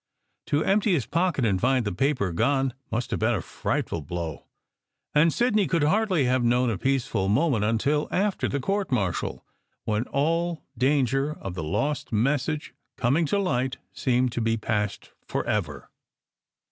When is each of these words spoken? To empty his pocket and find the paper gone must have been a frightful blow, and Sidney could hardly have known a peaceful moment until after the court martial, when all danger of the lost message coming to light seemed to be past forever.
To 0.47 0.63
empty 0.63 0.93
his 0.93 1.05
pocket 1.05 1.45
and 1.45 1.61
find 1.61 1.85
the 1.85 1.91
paper 1.91 2.31
gone 2.31 2.73
must 2.91 3.11
have 3.11 3.19
been 3.19 3.35
a 3.35 3.41
frightful 3.41 4.01
blow, 4.01 4.47
and 5.13 5.31
Sidney 5.31 5.67
could 5.67 5.83
hardly 5.83 6.25
have 6.25 6.43
known 6.43 6.71
a 6.71 6.77
peaceful 6.79 7.29
moment 7.29 7.63
until 7.65 8.07
after 8.09 8.47
the 8.47 8.59
court 8.59 8.91
martial, 8.91 9.45
when 9.83 10.05
all 10.05 10.63
danger 10.75 11.33
of 11.39 11.53
the 11.53 11.61
lost 11.63 12.11
message 12.11 12.73
coming 12.97 13.27
to 13.27 13.37
light 13.37 13.77
seemed 13.93 14.31
to 14.31 14.41
be 14.41 14.57
past 14.57 15.11
forever. 15.27 15.91